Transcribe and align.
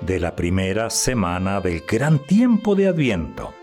de 0.00 0.20
la 0.20 0.36
primera 0.36 0.90
semana 0.90 1.60
del 1.60 1.80
gran 1.80 2.18
tiempo 2.18 2.74
de 2.74 2.88
Adviento. 2.88 3.54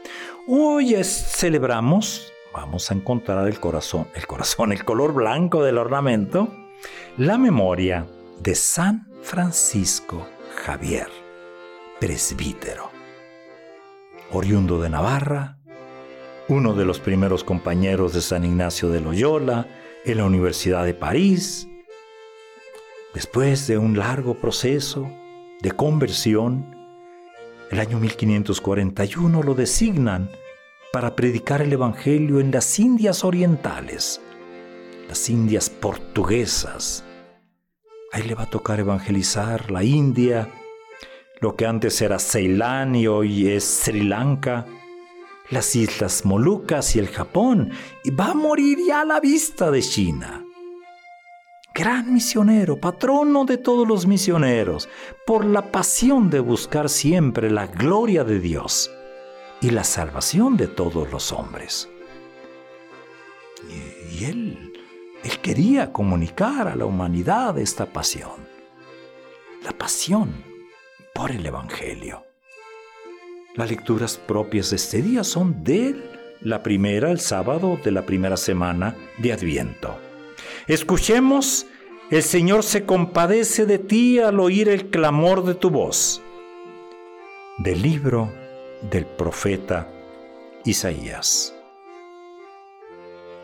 Hoy 0.48 0.96
celebramos, 1.04 2.34
vamos 2.54 2.90
a 2.90 2.94
encontrar 2.94 3.48
el 3.48 3.60
corazón, 3.60 4.08
el 4.16 4.28
corazón, 4.28 4.72
el 4.72 4.84
color 4.84 5.14
blanco 5.14 5.64
del 5.64 5.77
ornamento, 5.77 6.54
la 7.18 7.38
memoria 7.38 8.08
de 8.40 8.55
San 8.55 9.08
Francisco 9.22 10.27
Javier, 10.64 11.08
presbítero. 12.00 12.91
Oriundo 14.32 14.82
de 14.82 14.90
Navarra, 14.90 15.60
uno 16.48 16.74
de 16.74 16.86
los 16.86 17.00
primeros 17.00 17.44
compañeros 17.44 18.13
de 18.13 18.22
San 18.22 18.44
Ignacio 18.44 18.90
de 18.90 19.00
Loyola 19.00 19.68
en 20.05 20.18
la 20.18 20.26
Universidad 20.26 20.86
de 20.86 20.94
París, 20.94 21.68
Después 23.13 23.68
de 23.68 23.77
un 23.77 23.96
largo 23.96 24.34
proceso 24.34 25.08
de 25.63 25.72
conversión, 25.72 26.76
el 27.71 27.80
año 27.80 27.98
1541 27.98 29.41
lo 29.41 29.55
designan 29.55 30.29
para 30.91 31.15
predicar 31.15 31.62
el 31.62 31.71
Evangelio 31.71 32.41
en 32.41 32.51
las 32.51 32.77
Indias 32.79 33.24
Orientales, 33.24 34.21
las 35.07 35.29
Indias 35.29 35.70
portuguesas. 35.70 37.05
Ahí 38.12 38.23
le 38.23 38.35
va 38.35 38.43
a 38.43 38.49
tocar 38.49 38.82
evangelizar 38.82 39.71
la 39.71 39.85
India, 39.85 40.49
lo 41.40 41.55
que 41.55 41.66
antes 41.66 42.01
era 42.01 42.20
Ceilán 42.20 42.93
y 42.95 43.07
hoy 43.07 43.48
es 43.48 43.63
Sri 43.63 44.04
Lanka, 44.04 44.66
las 45.49 45.77
Islas 45.77 46.26
Molucas 46.26 46.93
y 46.98 46.99
el 46.99 47.07
Japón, 47.07 47.71
y 48.04 48.12
va 48.12 48.32
a 48.32 48.35
morir 48.35 48.79
ya 48.85 48.99
a 49.01 49.05
la 49.05 49.21
vista 49.21 49.71
de 49.71 49.82
China 49.82 50.43
gran 51.74 52.13
misionero, 52.13 52.77
patrono 52.77 53.46
de 53.46 53.57
todos 53.57 53.88
los 53.88 54.05
misioneros, 54.05 54.90
por 55.26 55.43
la 55.46 55.71
pasión 55.71 56.29
de 56.29 56.40
buscar 56.40 56.90
siempre 56.90 57.49
la 57.49 57.68
gloria 57.68 58.24
de 58.24 58.40
Dios 58.40 58.91
y 59.62 59.71
la 59.71 59.84
salvación 59.84 60.55
de 60.55 60.68
todos 60.68 61.12
los 61.12 61.32
hombres. 61.32 61.90
Y, 64.12 64.25
él, 64.25 64.74
él 65.24 65.40
quería 65.40 65.91
comunicar 65.91 66.68
a 66.68 66.75
la 66.75 66.85
humanidad 66.85 67.57
esta 67.57 67.88
pasión, 67.88 68.47
la 69.63 69.72
pasión 69.72 70.44
por 71.13 71.31
el 71.31 71.46
Evangelio. 71.46 72.24
Las 73.56 73.69
lecturas 73.69 74.18
propias 74.18 74.69
de 74.69 74.75
este 74.75 75.01
día 75.01 75.24
son 75.24 75.63
de 75.63 75.96
la 76.41 76.62
primera, 76.62 77.12
el 77.12 77.19
sábado 77.19 77.79
de 77.84 77.91
la 77.91 78.06
primera 78.06 78.38
semana 78.38 78.96
de 79.19 79.34
Adviento. 79.34 80.12
Escuchemos, 80.68 81.66
el 82.09 82.24
Señor 82.24 82.63
se 82.63 82.86
compadece 82.86 83.66
de 83.66 83.80
ti 83.80 84.19
al 84.19 84.40
oír 84.40 84.69
el 84.69 84.90
clamor 84.90 85.44
de 85.44 85.56
tu 85.56 85.69
voz. 85.69 86.22
Del 87.58 87.81
libro 87.81 88.31
del 88.90 89.06
profeta 89.06 89.88
Isaías. 90.66 91.53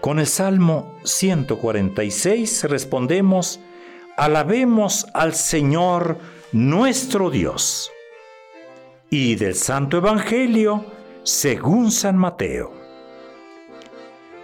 Con 0.02 0.20
el 0.20 0.28
Salmo 0.28 0.96
146 1.04 2.64
respondemos, 2.66 3.60
alabemos 4.18 5.08
al 5.14 5.34
Señor 5.34 6.18
nuestro 6.52 7.30
Dios. 7.30 7.92
Y 9.10 9.36
del 9.36 9.56
Santo 9.56 9.98
Evangelio 9.98 10.86
según 11.24 11.92
San 11.92 12.18
Mateo. 12.18 12.79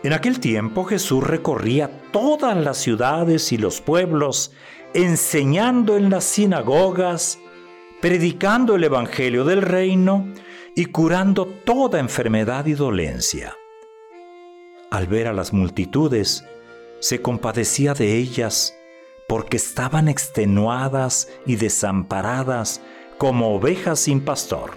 En 0.06 0.14
aquel 0.14 0.40
tiempo 0.40 0.84
Jesús 0.84 1.24
recorría 1.24 1.90
todas 2.12 2.56
las 2.56 2.78
ciudades 2.78 3.52
y 3.52 3.58
los 3.58 3.82
pueblos, 3.82 4.52
enseñando 4.94 5.98
en 5.98 6.12
las 6.12 6.26
sinagogas, 6.26 7.40
predicando 8.02 8.76
el 8.76 8.84
Evangelio 8.84 9.46
del 9.46 9.64
reino 9.64 10.32
y 10.76 10.86
curando 10.86 11.48
toda 11.48 12.00
enfermedad 12.00 12.68
y 12.68 12.74
dolencia. 12.74 13.58
Al 14.92 15.08
ver 15.08 15.26
a 15.26 15.34
las 15.34 15.54
multitudes, 15.54 16.46
se 17.00 17.24
compadecía 17.24 17.96
de 17.96 18.16
ellas 18.16 18.78
porque 19.28 19.58
estaban 19.58 20.08
extenuadas 20.08 21.30
y 21.48 21.56
desamparadas 21.56 22.80
como 23.18 23.56
ovejas 23.56 24.02
sin 24.02 24.24
pastor. 24.24 24.74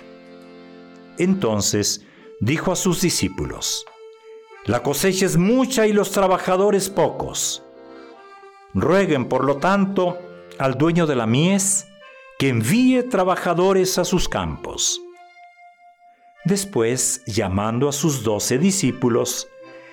Entonces 1.18 2.06
dijo 2.40 2.72
a 2.72 2.76
sus 2.76 3.02
discípulos, 3.02 3.84
la 4.66 4.82
cosecha 4.82 5.26
es 5.26 5.36
mucha 5.36 5.86
y 5.86 5.92
los 5.92 6.10
trabajadores 6.10 6.91
pocos. 6.91 7.62
Rueguen, 8.74 9.26
por 9.26 9.44
lo 9.44 9.56
tanto, 9.56 10.19
al 10.58 10.76
dueño 10.76 11.06
de 11.06 11.16
la 11.16 11.26
mies 11.26 11.86
que 12.38 12.48
envíe 12.48 13.02
trabajadores 13.02 13.98
a 13.98 14.04
sus 14.04 14.28
campos. 14.28 15.00
Después, 16.44 17.22
llamando 17.26 17.88
a 17.88 17.92
sus 17.92 18.22
doce 18.22 18.58
discípulos, 18.58 19.48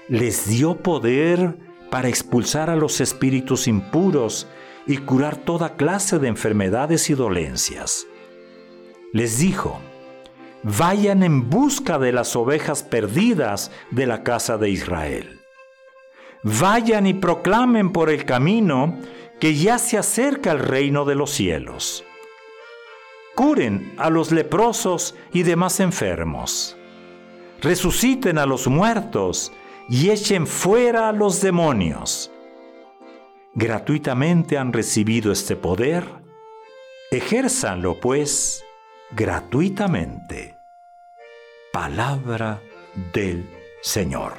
les 0.08 0.48
dio 0.48 0.78
poder 0.78 1.58
para 1.90 2.10
expulsar 2.10 2.70
a 2.70 2.76
los 2.76 3.02
espíritus 3.02 3.68
impuros 3.68 4.48
y 4.86 4.98
curar 4.98 5.38
toda 5.38 5.76
clase 5.76 6.20
de 6.20 6.28
enfermedades 6.28 7.10
y 7.10 7.14
dolencias. 7.14 8.06
Les 9.14 9.40
dijo, 9.40 9.80
vayan 10.66 11.22
en 11.22 11.48
busca 11.48 12.00
de 12.00 12.12
las 12.12 12.36
ovejas 12.36 12.82
perdidas 12.82 13.72
de 13.92 14.08
la 14.08 14.24
casa 14.24 14.58
de 14.58 14.72
Israel. 14.72 15.40
Vayan 16.42 17.06
y 17.06 17.14
proclamen 17.14 17.94
por 17.94 18.10
el 18.10 18.26
camino 18.26 18.98
que 19.40 19.54
ya 19.54 19.78
se 19.78 20.00
acerca 20.00 20.52
el 20.52 20.60
reino 20.60 21.06
de 21.06 21.14
los 21.14 21.30
cielos. 21.30 22.04
Curen 23.36 23.94
a 23.98 24.10
los 24.10 24.32
leprosos 24.32 25.14
y 25.32 25.44
demás 25.44 25.80
enfermos. 25.80 26.76
Resuciten 27.62 28.40
a 28.40 28.48
los 28.48 28.68
muertos 28.68 29.52
y 29.88 30.10
echen 30.10 30.48
fuera 30.48 31.10
a 31.10 31.12
los 31.12 31.42
demonios. 31.42 32.32
Gratuitamente 33.54 34.58
han 34.58 34.74
recibido 34.74 35.32
este 35.32 35.56
poder. 35.56 36.06
Ejérzanlo, 37.12 38.00
pues, 38.00 38.64
gratuitamente 39.12 40.55
palabra 41.76 42.62
del 43.12 43.46
Señor. 43.82 44.32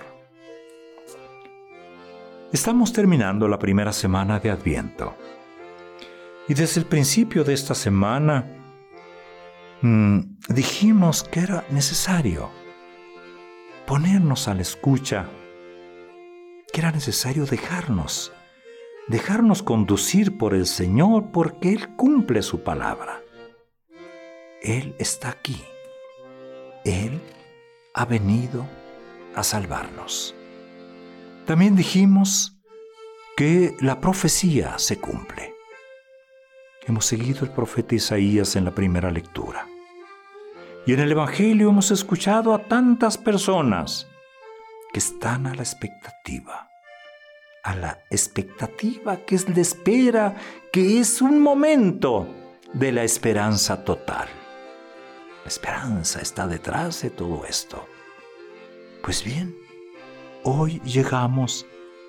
Estamos 2.51 2.95
terminando 2.95 3.47
la 3.47 3.59
primera 3.59 3.93
semana 3.93 4.39
de 4.39 4.51
Adviento. 4.51 5.15
Y 6.49 6.55
desde 6.55 6.81
el 6.81 6.87
principio 6.87 7.45
de 7.45 7.53
esta 7.53 7.75
semana 7.75 8.47
mm, 9.83 10.21
dijimos 10.49 11.25
que 11.25 11.41
era 11.41 11.67
necesario 11.69 12.49
ponernos 13.87 14.49
a 14.49 14.55
la 14.55 14.63
escucha, 14.63 15.29
que 16.73 16.81
era 16.81 16.91
necesario 16.91 17.45
dejarnos, 17.45 18.33
dejarnos 19.09 19.63
conducir 19.63 20.39
por 20.39 20.55
el 20.55 20.65
Señor 20.65 21.33
porque 21.33 21.75
Él 21.75 21.97
cumple 21.97 22.41
su 22.41 22.63
palabra. 22.63 23.21
Él 24.63 24.97
está 24.99 25.29
aquí. 25.29 25.63
Él 26.87 27.21
ha 27.95 28.05
venido 28.05 28.65
a 29.35 29.43
salvarnos. 29.43 30.37
También 31.45 31.75
dijimos 31.75 32.57
que 33.37 33.75
la 33.81 34.01
profecía 34.01 34.79
se 34.79 34.99
cumple. 34.99 35.53
Hemos 36.87 37.05
seguido 37.05 37.45
el 37.45 37.51
profeta 37.51 37.97
Isaías 37.97 38.55
en 38.55 38.65
la 38.65 38.71
primera 38.71 39.11
lectura. 39.11 39.67
Y 40.87 40.93
en 40.93 41.01
el 41.01 41.11
Evangelio 41.11 41.71
hemos 41.71 41.91
escuchado 41.91 42.55
a 42.55 42.63
tantas 42.63 43.19
personas 43.19 44.07
que 44.93 45.01
están 45.01 45.49
a 45.49 45.55
la 45.57 45.63
expectativa, 45.63 46.69
a 47.65 47.75
la 47.75 47.99
expectativa 48.11 49.17
que 49.27 49.35
es 49.35 49.49
la 49.49 49.61
espera, 49.61 50.37
que 50.73 51.01
es 51.01 51.21
un 51.21 51.41
momento 51.41 52.29
de 52.73 52.93
la 52.93 53.03
esperanza 53.03 53.85
total. 53.85 54.29
La 55.47 55.51
esperanza 55.51 56.21
está 56.21 56.49
detrás 56.49 57.03
de 57.03 57.11
todo 57.11 57.45
esto. 57.49 57.87
Pues 59.01 59.23
bien, 59.23 59.57
hoy 60.43 60.81
llegamos 60.81 61.67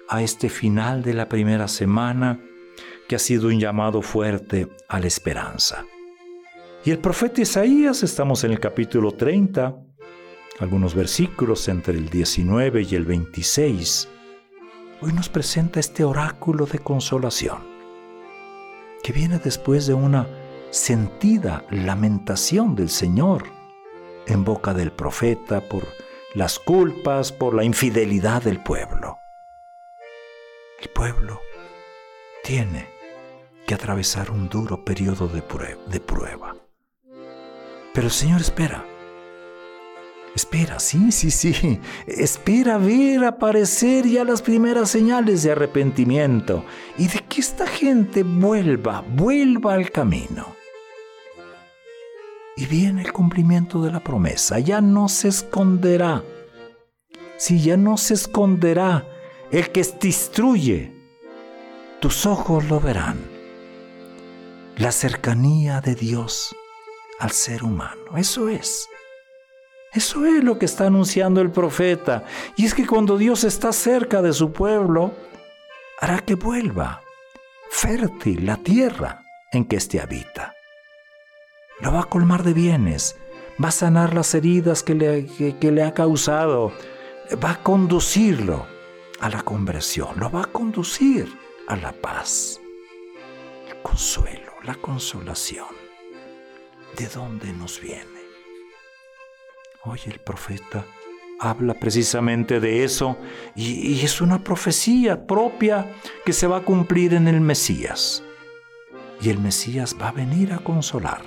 a 0.09 0.23
este 0.23 0.49
final 0.49 1.03
de 1.03 1.13
la 1.13 1.29
primera 1.29 1.67
semana 1.67 2.41
que 3.07 3.15
ha 3.15 3.19
sido 3.19 3.49
un 3.49 3.59
llamado 3.59 4.01
fuerte 4.01 4.69
a 4.89 4.99
la 4.99 5.05
esperanza. 5.05 5.85
Y 6.83 6.89
el 6.89 6.97
profeta 6.97 7.39
Isaías, 7.39 8.01
estamos 8.01 8.43
en 8.43 8.53
el 8.53 8.59
capítulo 8.59 9.11
30, 9.11 9.85
algunos 10.59 10.95
versículos 10.95 11.67
entre 11.67 11.95
el 11.95 12.09
19 12.09 12.87
y 12.89 12.95
el 12.95 13.05
26, 13.05 14.09
hoy 15.01 15.13
nos 15.13 15.29
presenta 15.29 15.79
este 15.79 16.03
oráculo 16.03 16.65
de 16.65 16.79
consolación, 16.79 17.59
que 19.03 19.13
viene 19.13 19.37
después 19.37 19.85
de 19.85 19.93
una 19.93 20.25
sentida 20.69 21.63
lamentación 21.69 22.75
del 22.75 22.89
Señor 22.89 23.45
en 24.25 24.43
boca 24.43 24.73
del 24.73 24.91
profeta 24.91 25.61
por 25.61 25.87
las 26.33 26.59
culpas, 26.59 27.31
por 27.31 27.53
la 27.53 27.63
infidelidad 27.63 28.43
del 28.43 28.61
pueblo. 28.61 29.17
El 30.79 30.89
pueblo 30.89 31.41
tiene 32.43 32.87
que 33.65 33.73
atravesar 33.73 34.31
un 34.31 34.47
duro 34.49 34.85
periodo 34.85 35.27
de 35.27 35.99
prueba. 35.99 36.55
Pero 37.93 38.07
el 38.07 38.13
Señor 38.13 38.41
espera. 38.41 38.85
Espera, 40.37 40.79
sí, 40.79 41.11
sí, 41.11 41.31
sí. 41.31 41.79
Espera 42.05 42.77
ver 42.77 43.25
aparecer 43.25 44.05
ya 44.05 44.23
las 44.23 44.43
primeras 44.43 44.91
señales 44.91 45.41
de 45.41 45.53
arrepentimiento 45.53 46.63
y 46.95 47.07
de 47.07 47.21
que 47.27 47.41
esta 47.41 47.65
gente 47.65 48.21
vuelva, 48.21 49.01
vuelva 49.01 49.73
al 49.73 49.89
camino. 49.89 50.55
Y 52.55 52.67
viene 52.67 53.01
el 53.01 53.13
cumplimiento 53.13 53.81
de 53.81 53.91
la 53.91 53.99
promesa. 53.99 54.59
Ya 54.59 54.79
no 54.79 55.09
se 55.09 55.29
esconderá. 55.29 56.23
Si 57.37 57.59
ya 57.59 57.75
no 57.75 57.97
se 57.97 58.13
esconderá 58.13 59.07
el 59.49 59.71
que 59.71 59.83
te 59.85 60.05
instruye, 60.05 60.93
tus 61.99 62.27
ojos 62.27 62.63
lo 62.65 62.79
verán. 62.79 63.17
La 64.75 64.91
cercanía 64.91 65.81
de 65.81 65.95
Dios 65.95 66.55
al 67.17 67.31
ser 67.31 67.63
humano. 67.63 68.15
Eso 68.15 68.49
es. 68.49 68.87
Eso 69.97 70.27
es 70.27 70.43
lo 70.43 70.59
que 70.59 70.67
está 70.67 70.85
anunciando 70.85 71.41
el 71.41 71.49
profeta. 71.49 72.23
Y 72.55 72.67
es 72.67 72.75
que 72.75 72.85
cuando 72.85 73.17
Dios 73.17 73.43
está 73.43 73.73
cerca 73.73 74.21
de 74.21 74.31
su 74.31 74.51
pueblo, 74.51 75.11
hará 75.99 76.19
que 76.19 76.35
vuelva 76.35 77.01
fértil 77.71 78.45
la 78.45 78.57
tierra 78.57 79.23
en 79.51 79.65
que 79.65 79.77
éste 79.77 79.99
habita. 79.99 80.53
Lo 81.79 81.91
va 81.91 82.01
a 82.01 82.09
colmar 82.09 82.43
de 82.43 82.53
bienes, 82.53 83.15
va 83.61 83.69
a 83.69 83.71
sanar 83.71 84.13
las 84.13 84.35
heridas 84.35 84.83
que 84.83 84.93
le, 84.93 85.25
que 85.59 85.71
le 85.71 85.81
ha 85.81 85.95
causado, 85.95 86.73
va 87.43 87.53
a 87.53 87.63
conducirlo 87.63 88.67
a 89.19 89.29
la 89.29 89.41
conversión, 89.41 90.19
lo 90.19 90.29
va 90.29 90.43
a 90.43 90.51
conducir 90.51 91.27
a 91.67 91.75
la 91.75 91.91
paz, 91.91 92.61
el 93.67 93.81
consuelo, 93.81 94.51
la 94.61 94.75
consolación. 94.75 95.75
¿De 96.95 97.07
dónde 97.07 97.51
nos 97.51 97.81
viene? 97.81 98.16
Hoy 99.89 100.01
el 100.07 100.19
profeta 100.19 100.85
habla 101.39 101.73
precisamente 101.73 102.59
de 102.59 102.83
eso 102.83 103.15
y, 103.55 103.93
y, 103.93 104.01
es 104.01 104.19
una 104.19 104.43
profecía 104.43 105.25
propia 105.25 105.95
que 106.25 106.33
se 106.33 106.45
va 106.45 106.57
a 106.57 106.65
cumplir 106.65 107.13
en 107.13 107.29
el 107.29 107.39
Mesías. 107.39 108.21
Y 109.21 109.29
el 109.29 109.39
Mesías 109.39 109.95
va 109.99 110.09
a 110.09 110.11
venir 110.11 110.51
a 110.51 110.57
consolar. 110.57 111.21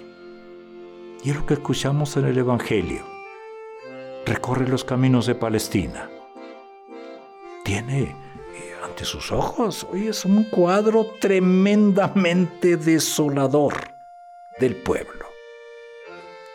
Y 1.24 1.30
es 1.30 1.36
lo 1.36 1.46
que 1.46 1.54
escuchamos 1.54 2.18
en 2.18 2.26
el 2.26 2.36
Evangelio. 2.36 3.02
Recorre 4.26 4.68
los 4.68 4.84
caminos 4.84 5.24
de 5.24 5.36
Palestina. 5.36 6.10
Tiene 7.64 8.02
eh, 8.02 8.74
ante 8.84 9.06
sus 9.06 9.32
ojos, 9.32 9.86
hoy 9.90 10.08
es 10.08 10.26
un 10.26 10.44
cuadro 10.44 11.06
tremendamente 11.18 12.76
desolador 12.76 13.74
del 14.58 14.76
pueblo. 14.76 15.24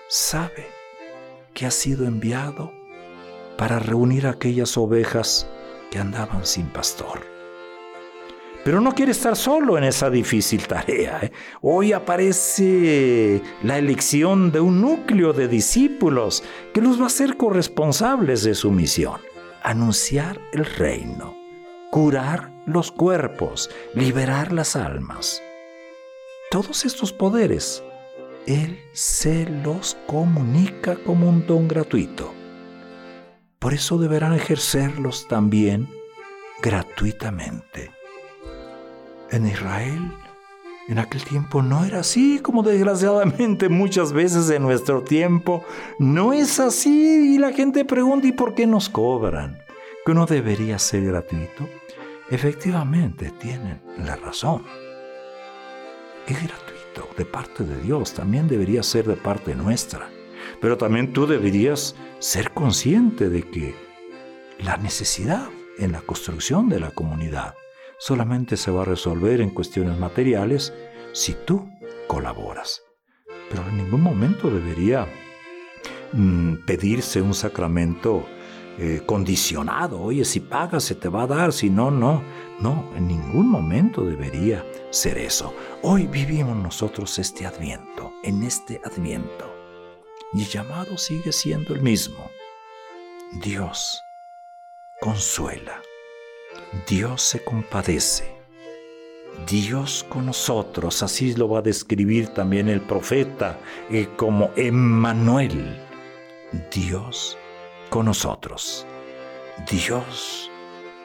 Sabe 0.07 0.74
que 1.55 1.65
ha 1.65 1.71
sido 1.71 2.05
enviado 2.05 2.71
para 3.57 3.79
reunir 3.79 4.27
aquellas 4.27 4.77
ovejas 4.77 5.47
que 5.89 5.97
andaban 5.97 6.45
sin 6.45 6.67
pastor. 6.67 7.21
Pero 8.65 8.81
no 8.81 8.93
quiere 8.93 9.11
estar 9.11 9.35
solo 9.35 9.77
en 9.77 9.83
esa 9.85 10.09
difícil 10.09 10.67
tarea. 10.67 11.19
¿eh? 11.23 11.31
Hoy 11.61 11.93
aparece 11.93 13.41
la 13.63 13.77
elección 13.77 14.51
de 14.51 14.59
un 14.59 14.81
núcleo 14.81 15.33
de 15.33 15.47
discípulos 15.47 16.43
que 16.73 16.81
los 16.81 16.99
va 16.99 17.03
a 17.05 17.07
hacer 17.07 17.37
corresponsables 17.37 18.43
de 18.43 18.55
su 18.55 18.71
misión. 18.71 19.21
Anunciar 19.63 20.41
el 20.51 20.65
reino, 20.65 21.35
curar 21.89 22.51
los 22.65 22.91
cuerpos, 22.91 23.69
liberar 23.93 24.51
las 24.51 24.75
almas. 24.75 25.41
Todos 26.51 26.85
estos 26.85 27.13
poderes, 27.13 27.83
Él 28.47 28.79
se 28.93 29.49
los 29.49 29.97
comunica 30.05 30.95
como 30.97 31.27
un 31.27 31.47
don 31.47 31.67
gratuito. 31.67 32.31
Por 33.57 33.73
eso 33.73 33.97
deberán 33.97 34.33
ejercerlos 34.33 35.27
también 35.27 35.89
gratuitamente 36.61 37.91
en 39.31 39.47
Israel. 39.47 40.11
En 40.87 40.99
aquel 40.99 41.23
tiempo 41.23 41.63
no 41.63 41.83
era 41.85 42.01
así, 42.01 42.39
como 42.39 42.61
desgraciadamente 42.61 43.67
muchas 43.69 44.13
veces 44.13 44.47
en 44.51 44.61
nuestro 44.61 45.01
tiempo 45.01 45.63
no 45.97 46.31
es 46.31 46.59
así 46.59 47.33
y 47.33 47.37
la 47.39 47.51
gente 47.51 47.83
pregunta 47.83 48.27
¿y 48.27 48.31
por 48.31 48.53
qué 48.53 48.67
nos 48.67 48.89
cobran? 48.89 49.57
¿Que 50.05 50.13
no 50.13 50.27
debería 50.27 50.77
ser 50.77 51.03
gratuito? 51.05 51.67
Efectivamente, 52.29 53.31
tienen 53.39 53.81
la 54.05 54.15
razón. 54.15 54.63
Es 56.27 56.43
gratuito 56.43 56.74
de 57.17 57.25
parte 57.25 57.63
de 57.63 57.81
Dios, 57.81 58.13
también 58.13 58.47
debería 58.47 58.83
ser 58.83 59.05
de 59.05 59.15
parte 59.15 59.55
nuestra. 59.55 60.09
Pero 60.61 60.77
también 60.77 61.13
tú 61.13 61.27
deberías 61.27 61.95
ser 62.19 62.51
consciente 62.51 63.29
de 63.29 63.43
que 63.43 63.75
la 64.59 64.77
necesidad 64.77 65.49
en 65.77 65.91
la 65.91 66.01
construcción 66.01 66.69
de 66.69 66.79
la 66.79 66.91
comunidad 66.91 67.55
solamente 67.99 68.57
se 68.57 68.71
va 68.71 68.83
a 68.83 68.85
resolver 68.85 69.41
en 69.41 69.49
cuestiones 69.49 69.97
materiales 69.97 70.73
si 71.13 71.33
tú 71.33 71.69
colaboras. 72.07 72.83
Pero 73.49 73.67
en 73.67 73.77
ningún 73.77 74.01
momento 74.01 74.49
debería 74.49 75.07
mm, 76.13 76.65
pedirse 76.65 77.21
un 77.21 77.33
sacramento 77.33 78.25
eh, 78.77 79.01
condicionado. 79.05 80.01
Oye, 80.01 80.25
si 80.25 80.39
pagas 80.39 80.83
se 80.83 80.95
te 80.95 81.09
va 81.09 81.23
a 81.23 81.27
dar, 81.27 81.53
si 81.53 81.69
no, 81.69 81.91
no. 81.91 82.23
No, 82.59 82.89
en 82.95 83.07
ningún 83.07 83.49
momento 83.49 84.05
debería 84.05 84.65
ser 84.89 85.17
eso. 85.17 85.53
Hoy 85.81 86.07
vivimos 86.07 86.55
nosotros 86.55 87.19
este 87.19 87.45
adviento, 87.45 88.13
en 88.23 88.43
este 88.43 88.81
adviento. 88.85 89.53
Y 90.33 90.43
el 90.43 90.47
llamado 90.47 90.97
sigue 90.97 91.31
siendo 91.31 91.73
el 91.73 91.81
mismo. 91.81 92.29
Dios 93.41 94.01
consuela 95.01 95.81
Dios 96.87 97.21
se 97.21 97.43
compadece. 97.43 98.35
Dios 99.47 100.05
con 100.07 100.27
nosotros, 100.27 101.03
así 101.03 101.33
lo 101.35 101.49
va 101.49 101.59
a 101.59 101.63
describir 101.63 102.27
también 102.29 102.69
el 102.69 102.81
profeta 102.81 103.59
eh, 103.89 104.07
como 104.15 104.51
Emmanuel. 104.55 105.81
Dios 106.71 107.37
con 107.89 108.05
nosotros. 108.05 108.85
Dios 109.69 110.51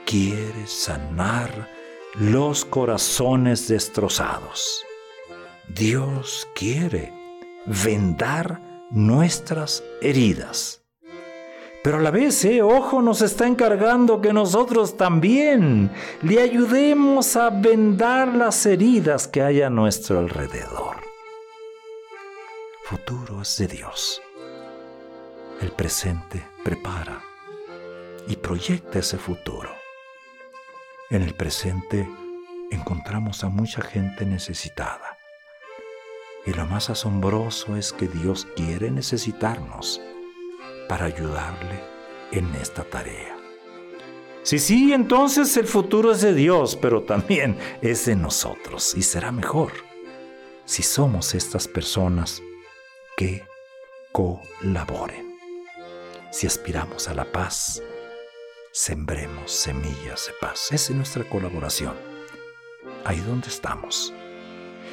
quiere 0.07 0.67
sanar 0.67 1.69
los 2.15 2.65
corazones 2.65 3.69
destrozados. 3.69 4.85
Dios 5.69 6.49
quiere 6.55 7.13
vendar 7.67 8.61
nuestras 8.91 9.85
heridas. 10.01 10.83
Pero 11.83 11.97
a 11.97 12.01
la 12.01 12.11
vez, 12.11 12.45
eh, 12.45 12.61
ojo, 12.61 13.01
nos 13.01 13.23
está 13.23 13.47
encargando 13.47 14.21
que 14.21 14.33
nosotros 14.35 14.99
también 14.99 15.91
le 16.23 16.43
ayudemos 16.43 17.37
a 17.37 17.49
vendar 17.49 18.29
las 18.29 18.67
heridas 18.67 19.27
que 19.27 19.43
hay 19.43 19.63
a 19.63 19.71
nuestro 19.71 20.19
alrededor. 20.19 20.97
Futuro 22.85 23.41
es 23.41 23.57
de 23.57 23.69
Dios. 23.69 24.21
El 25.61 25.73
presente 25.73 26.43
prepara 26.65 27.23
y 28.27 28.37
proyecta 28.37 28.99
ese 28.99 29.19
futuro. 29.19 29.71
En 31.11 31.23
el 31.23 31.35
presente 31.35 32.09
encontramos 32.71 33.45
a 33.45 33.51
mucha 33.51 33.83
gente 33.83 34.25
necesitada. 34.25 35.19
Y 36.47 36.55
lo 36.55 36.65
más 36.65 36.89
asombroso 36.89 37.77
es 37.77 37.93
que 37.93 38.09
Dios 38.09 38.47
quiere 38.57 38.91
necesitarnos 38.91 40.01
para 40.89 41.05
ayudarle 41.05 41.85
en 42.33 42.55
esta 42.55 42.83
tarea. 42.83 43.37
Sí, 44.43 44.59
sí, 44.59 44.95
entonces 44.95 45.55
el 45.59 45.67
futuro 45.67 46.13
es 46.13 46.23
de 46.23 46.33
Dios, 46.33 46.75
pero 46.75 47.03
también 47.03 47.59
es 47.83 48.07
de 48.07 48.17
nosotros 48.17 48.95
y 48.97 49.03
será 49.03 49.31
mejor 49.31 49.73
si 50.65 50.83
somos 50.83 51.35
estas 51.35 51.69
personas 51.69 52.41
que 53.17 53.45
colaboren. 54.13 55.30
Si 56.31 56.47
aspiramos 56.47 57.09
a 57.09 57.15
la 57.15 57.25
paz, 57.25 57.83
sembremos 58.71 59.51
semillas 59.51 60.27
de 60.29 60.33
paz. 60.41 60.69
Esa 60.71 60.93
es 60.93 60.97
nuestra 60.97 61.25
colaboración. 61.25 61.95
Ahí 63.05 63.19
donde 63.19 63.49
estamos. 63.49 64.15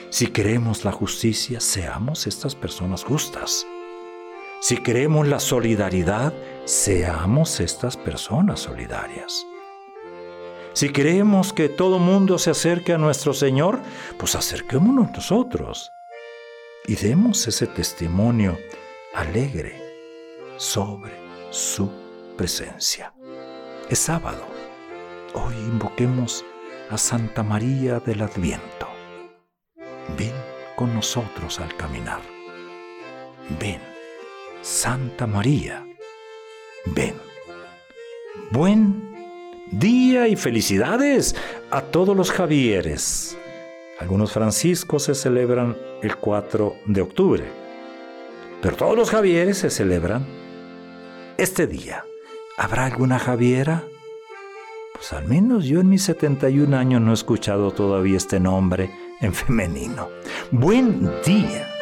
Si 0.10 0.27
queremos 0.27 0.84
la 0.84 0.91
justicia, 0.91 1.60
seamos 1.60 2.25
estas 2.25 2.56
personas 2.56 3.03
justas. 3.03 3.67
Si 4.62 4.77
queremos 4.77 5.27
la 5.27 5.39
solidaridad, 5.39 6.34
seamos 6.65 7.60
estas 7.60 7.98
personas 7.98 8.62
solidarias. 8.62 9.46
Si 10.74 10.89
queremos 10.89 11.53
que 11.53 11.70
todo 11.70 12.00
mundo 12.00 12.39
se 12.39 12.50
acerque 12.50 12.94
a 12.94 12.98
nuestro 12.98 13.34
Señor, 13.34 13.79
pues 14.17 14.34
acerquémonos 14.34 15.12
nosotros 15.12 15.91
y 16.88 16.96
demos 16.96 17.48
ese 17.48 17.67
testimonio 17.67 18.58
alegre 19.13 19.79
sobre 20.58 21.26
su 21.50 21.89
presencia. 22.38 23.13
Es 23.89 24.00
sábado. 24.00 24.46
Hoy 25.34 25.54
invoquemos 25.56 26.46
a 26.89 26.98
Santa 26.98 27.44
María 27.44 28.00
del 28.00 28.22
Adviento. 28.22 28.88
Ven 30.18 30.34
con 30.75 30.94
nosotros 30.94 31.60
al 31.60 31.75
caminar. 31.75 32.22
Ven, 33.60 33.82
Santa 34.62 35.27
María. 35.27 35.86
Ven. 36.86 37.16
Buen 38.51 39.16
día 39.72 40.27
y 40.27 40.36
felicidades 40.36 41.36
a 41.72 41.82
todos 41.82 42.16
los 42.16 42.32
Javieres. 42.32 43.38
Algunos 44.00 44.32
franciscos 44.32 45.04
se 45.04 45.16
celebran 45.16 45.75
el 46.04 46.18
4 46.18 46.75
de 46.86 47.01
octubre, 47.01 47.44
pero 48.62 48.75
todos 48.75 48.96
los 48.96 49.10
Javieres 49.10 49.58
se 49.58 49.70
celebran 49.70 50.37
este 51.38 51.67
día. 51.67 52.06
¿Habrá 52.58 52.86
alguna 52.86 53.20
Javiera? 53.20 53.84
Pues 54.94 55.13
al 55.13 55.27
menos 55.27 55.65
yo 55.65 55.79
en 55.79 55.89
mis 55.89 56.03
71 56.03 56.75
años 56.75 57.01
no 57.01 57.12
he 57.12 57.13
escuchado 57.13 57.72
todavía 57.72 58.17
este 58.17 58.39
nombre 58.39 58.89
en 59.22 59.34
femenino. 59.34 60.10
Buen 60.51 61.12
día. 61.24 61.76